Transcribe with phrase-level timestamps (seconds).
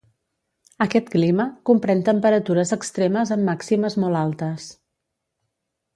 [0.85, 4.71] Aquest clima comprèn temperatures extremes amb màximes molt altes.